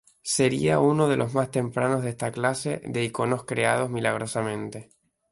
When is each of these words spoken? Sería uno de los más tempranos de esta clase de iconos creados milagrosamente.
Sería 0.23 0.79
uno 0.79 1.07
de 1.09 1.15
los 1.15 1.35
más 1.35 1.51
tempranos 1.51 2.01
de 2.03 2.09
esta 2.09 2.31
clase 2.31 2.81
de 2.85 3.03
iconos 3.03 3.43
creados 3.45 3.91
milagrosamente. 3.91 4.89